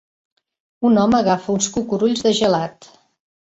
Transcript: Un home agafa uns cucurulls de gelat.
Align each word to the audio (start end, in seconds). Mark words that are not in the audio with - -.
Un 0.89 0.97
home 1.01 1.15
agafa 1.17 1.51
uns 1.57 1.69
cucurulls 1.77 2.25
de 2.29 2.33
gelat. 2.41 2.91